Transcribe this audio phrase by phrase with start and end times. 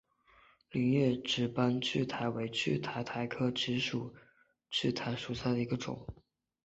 [0.71, 3.79] 菱叶直瓣苣苔为苦苣苔科直瓣
[4.71, 6.03] 苣苔属下的一个种。